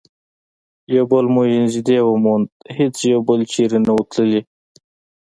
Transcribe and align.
یو 0.95 1.05
بل 1.11 1.25
مو 1.33 1.41
نژدې 1.63 1.97
وموند، 2.03 2.47
هیڅ 2.77 2.95
یو 3.11 3.19
بل 3.27 3.39
چیري 3.51 3.79
نه 3.85 3.91
وو 3.95 4.03
تللي. 4.11 4.41